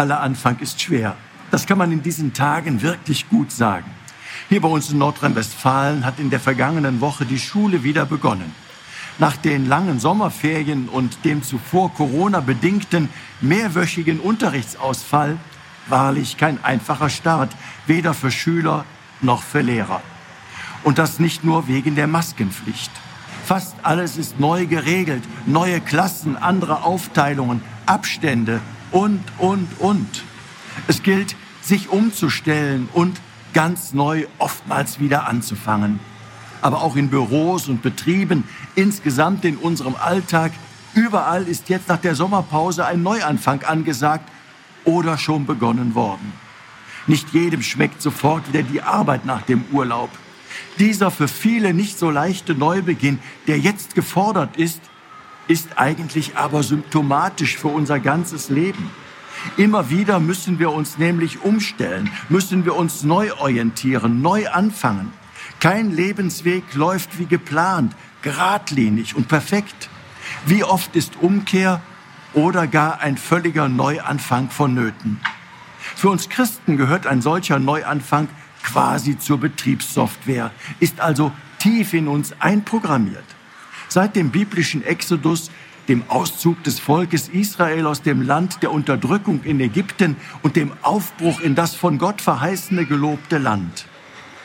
[0.00, 1.14] Aller Anfang ist schwer.
[1.50, 3.84] Das kann man in diesen Tagen wirklich gut sagen.
[4.48, 8.54] Hier bei uns in Nordrhein-Westfalen hat in der vergangenen Woche die Schule wieder begonnen.
[9.18, 13.10] Nach den langen Sommerferien und dem zuvor Corona-bedingten
[13.42, 15.36] mehrwöchigen Unterrichtsausfall
[15.86, 17.50] wahrlich kein einfacher Start,
[17.86, 18.86] weder für Schüler
[19.20, 20.00] noch für Lehrer.
[20.82, 22.90] Und das nicht nur wegen der Maskenpflicht.
[23.44, 28.62] Fast alles ist neu geregelt, neue Klassen, andere Aufteilungen, Abstände
[28.92, 30.24] und, und, und.
[30.86, 33.20] Es gilt, sich umzustellen und
[33.52, 36.00] ganz neu oftmals wieder anzufangen.
[36.62, 40.52] Aber auch in Büros und Betrieben, insgesamt in unserem Alltag,
[40.94, 44.28] überall ist jetzt nach der Sommerpause ein Neuanfang angesagt
[44.84, 46.32] oder schon begonnen worden.
[47.06, 50.10] Nicht jedem schmeckt sofort wieder die Arbeit nach dem Urlaub.
[50.78, 54.80] Dieser für viele nicht so leichte Neubeginn, der jetzt gefordert ist,
[55.50, 58.88] ist eigentlich aber symptomatisch für unser ganzes Leben.
[59.56, 65.12] Immer wieder müssen wir uns nämlich umstellen, müssen wir uns neu orientieren, neu anfangen.
[65.58, 69.88] Kein Lebensweg läuft wie geplant, geradlinig und perfekt.
[70.46, 71.80] Wie oft ist Umkehr
[72.32, 75.18] oder gar ein völliger Neuanfang vonnöten?
[75.96, 78.28] Für uns Christen gehört ein solcher Neuanfang
[78.62, 83.24] quasi zur Betriebssoftware, ist also tief in uns einprogrammiert.
[83.90, 85.50] Seit dem biblischen Exodus,
[85.88, 91.40] dem Auszug des Volkes Israel aus dem Land der Unterdrückung in Ägypten und dem Aufbruch
[91.40, 93.86] in das von Gott verheißene gelobte Land.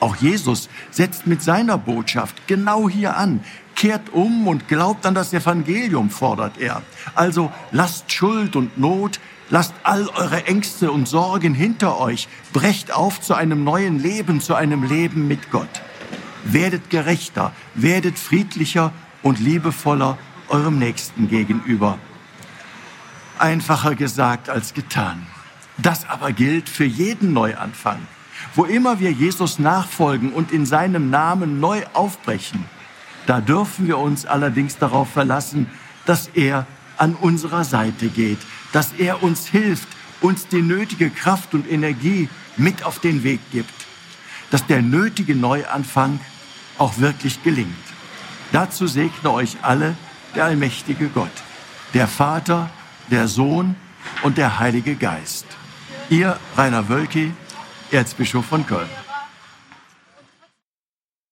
[0.00, 3.40] Auch Jesus setzt mit seiner Botschaft genau hier an,
[3.74, 6.80] kehrt um und glaubt an das Evangelium, fordert er.
[7.14, 12.26] Also lasst Schuld und Not, Lasst all eure Ängste und Sorgen hinter euch.
[12.52, 15.68] Brecht auf zu einem neuen Leben, zu einem Leben mit Gott.
[16.42, 18.92] Werdet gerechter, werdet friedlicher
[19.26, 20.16] und liebevoller
[20.48, 21.98] eurem Nächsten gegenüber.
[23.40, 25.26] Einfacher gesagt als getan.
[25.78, 27.98] Das aber gilt für jeden Neuanfang.
[28.54, 32.66] Wo immer wir Jesus nachfolgen und in seinem Namen neu aufbrechen,
[33.26, 35.66] da dürfen wir uns allerdings darauf verlassen,
[36.04, 36.64] dass er
[36.96, 38.38] an unserer Seite geht,
[38.72, 39.88] dass er uns hilft,
[40.20, 43.74] uns die nötige Kraft und Energie mit auf den Weg gibt,
[44.52, 46.20] dass der nötige Neuanfang
[46.78, 47.85] auch wirklich gelingt.
[48.56, 49.94] Dazu segne euch alle
[50.34, 51.36] der allmächtige Gott,
[51.92, 52.70] der Vater,
[53.10, 53.76] der Sohn
[54.22, 55.44] und der Heilige Geist.
[56.08, 57.34] Ihr Rainer Wölki,
[57.90, 58.88] Erzbischof von Köln.